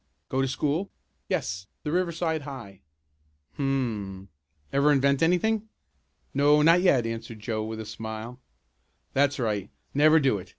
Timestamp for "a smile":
7.79-8.39